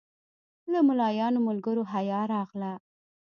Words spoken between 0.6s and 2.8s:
له ملایانو ملګرو حیا راغله.